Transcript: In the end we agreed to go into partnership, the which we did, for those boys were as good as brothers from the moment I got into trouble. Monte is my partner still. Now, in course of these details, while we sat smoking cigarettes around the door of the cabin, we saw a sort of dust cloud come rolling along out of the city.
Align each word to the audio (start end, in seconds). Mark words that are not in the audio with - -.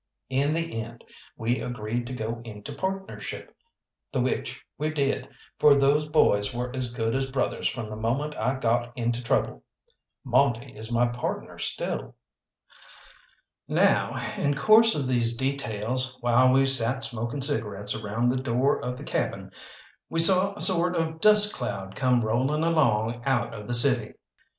In 0.31 0.55
the 0.55 0.81
end 0.81 1.03
we 1.37 1.59
agreed 1.61 2.07
to 2.07 2.13
go 2.13 2.41
into 2.43 2.73
partnership, 2.73 3.55
the 4.11 4.19
which 4.19 4.65
we 4.75 4.89
did, 4.89 5.29
for 5.59 5.75
those 5.75 6.07
boys 6.07 6.51
were 6.55 6.75
as 6.75 6.91
good 6.91 7.13
as 7.13 7.29
brothers 7.29 7.67
from 7.67 7.87
the 7.87 7.95
moment 7.95 8.35
I 8.35 8.57
got 8.57 8.97
into 8.97 9.21
trouble. 9.21 9.61
Monte 10.23 10.75
is 10.75 10.91
my 10.91 11.05
partner 11.07 11.59
still. 11.59 12.15
Now, 13.67 14.15
in 14.39 14.55
course 14.55 14.95
of 14.95 15.05
these 15.05 15.37
details, 15.37 16.17
while 16.21 16.51
we 16.51 16.65
sat 16.65 17.03
smoking 17.03 17.43
cigarettes 17.43 17.93
around 17.93 18.29
the 18.29 18.41
door 18.41 18.83
of 18.83 18.97
the 18.97 19.03
cabin, 19.03 19.51
we 20.09 20.19
saw 20.19 20.55
a 20.55 20.63
sort 20.63 20.95
of 20.95 21.21
dust 21.21 21.53
cloud 21.53 21.95
come 21.95 22.21
rolling 22.21 22.63
along 22.63 23.21
out 23.23 23.53
of 23.53 23.67
the 23.67 23.75
city. 23.75 24.13